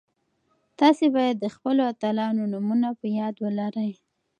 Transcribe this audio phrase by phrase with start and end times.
[0.79, 3.91] تاسي باید د خپلو اتلانو نومونه په یاد ولرئ.